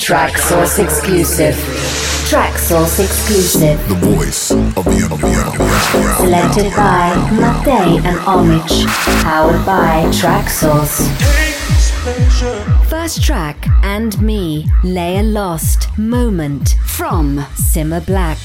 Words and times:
Traxsource 0.00 0.82
exclusive. 0.82 1.54
Traxsource 2.30 3.04
exclusive. 3.04 3.78
The 3.86 3.94
voice 3.96 4.50
of 4.50 4.84
the 4.86 5.08
underground. 5.10 5.56
Selected 6.16 6.74
by 6.74 7.14
Mattei 7.30 7.98
and 8.08 8.18
Omich. 8.20 8.86
Powered 9.22 9.64
by 9.66 10.04
Traxsource. 10.10 11.06
First 12.88 13.22
track 13.22 13.66
and 13.82 14.20
me, 14.22 14.66
Leah 14.82 15.22
Lost, 15.22 15.86
Moment 15.98 16.76
from 16.86 17.36
Simma 17.54 18.04
Black. 18.04 18.38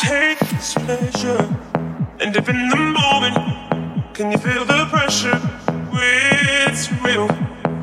Take 0.00 0.38
this 0.38 0.72
pleasure 0.74 1.56
and 2.20 2.34
if 2.34 2.48
in 2.48 2.68
the 2.70 2.76
moment. 2.76 4.14
Can 4.14 4.32
you 4.32 4.38
feel 4.38 4.64
the 4.64 4.86
pressure? 4.86 5.38
It's 5.92 6.90
real. 7.02 7.28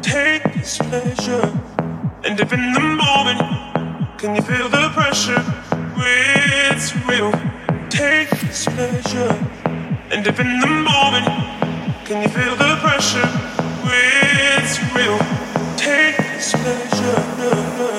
Take 0.02 0.44
this 0.56 0.80
pleasure 0.80 1.63
and 2.26 2.40
if 2.40 2.54
in 2.54 2.74
the 2.74 2.80
moment. 2.80 3.40
Can 4.18 4.36
you 4.36 4.42
feel 4.42 4.70
the 4.70 4.90
pressure? 4.94 5.44
It's 5.98 6.96
real. 7.06 7.32
Take 7.90 8.30
this 8.30 8.66
pleasure 8.66 9.34
and 10.12 10.26
if 10.26 10.40
in 10.40 10.60
the 10.60 10.68
moment. 10.68 11.28
Can 12.06 12.24
you 12.24 12.30
feel 12.30 12.56
the 12.56 12.78
pressure? 12.82 13.30
It's 13.86 14.80
real. 14.96 15.18
Take 15.78 16.18
this 16.18 16.52
pleasure. 16.54 17.93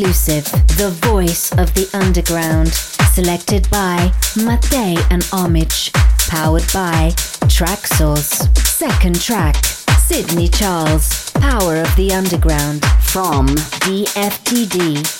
Exclusive. 0.00 0.44
The 0.78 0.88
voice 1.02 1.52
of 1.58 1.74
the 1.74 1.86
underground. 1.92 2.72
Selected 3.12 3.68
by 3.68 4.10
Mattei 4.34 4.96
and 5.10 5.22
Omich. 5.24 5.92
Powered 6.26 6.64
by 6.72 7.12
Traxsource. 7.50 8.56
Second 8.66 9.20
track. 9.20 9.62
Sidney 9.98 10.48
Charles. 10.48 11.30
Power 11.32 11.76
of 11.76 11.94
the 11.96 12.14
Underground. 12.14 12.82
From 13.02 13.48
DFTD. 13.48 15.19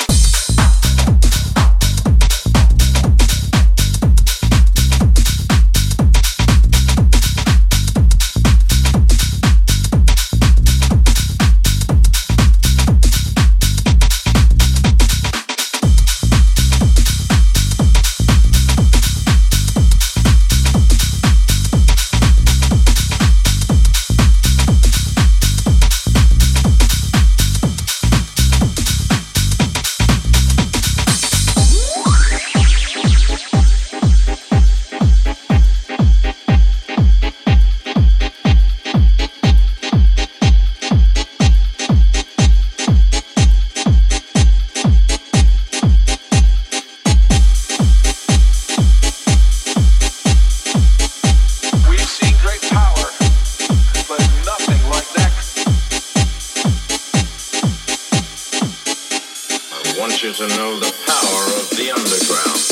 You 60.22 60.32
to 60.34 60.48
know 60.48 60.78
the 60.78 60.92
power 61.06 61.60
of 61.60 61.70
the 61.70 61.91
underground. 61.91 62.69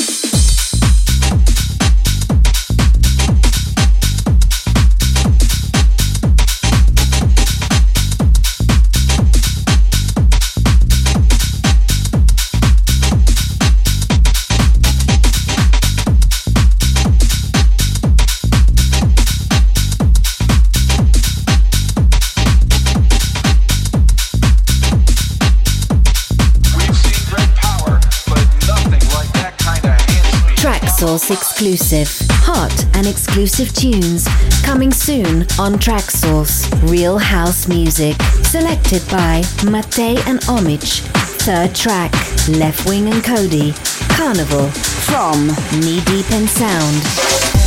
Traxsource 30.99 31.31
exclusive. 31.31 32.27
Hot 32.43 32.85
and 32.93 33.07
exclusive 33.07 33.71
tunes 33.71 34.27
coming 34.63 34.91
soon 34.91 35.43
on 35.57 35.75
Traxsource. 35.75 36.69
Real 36.91 37.17
house 37.17 37.69
music. 37.69 38.21
Selected 38.43 39.01
by 39.09 39.41
Mattei 39.63 40.17
and 40.27 40.41
Omich. 40.41 40.99
Third 41.39 41.73
track, 41.73 42.11
Leftwing 42.51 43.09
and 43.09 43.23
Cody. 43.23 43.71
Carnival 44.17 44.67
from 45.07 45.47
Knee 45.79 46.01
Deep 46.01 46.29
in 46.31 46.49
Sound. 46.49 47.58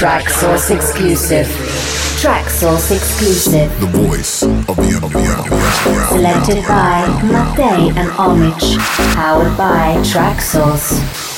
Traxsource 0.00 0.74
exclusive. 0.74 1.46
Traxsource 2.22 2.90
exclusive. 2.90 3.68
The 3.80 3.86
voice 3.98 4.42
of 4.42 4.74
the 4.76 4.98
underground. 5.02 5.46
Selected 6.08 6.66
by 6.66 7.06
Mattei 7.22 7.90
and 8.00 8.08
Omich. 8.12 8.78
Powered 9.14 9.54
by 9.58 9.96
Traxsource. 10.02 11.29